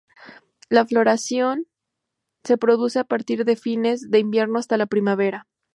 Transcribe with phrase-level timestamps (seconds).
[0.67, 1.67] La floración
[2.43, 5.45] se produce a partir de fines de invierno hasta la primavera.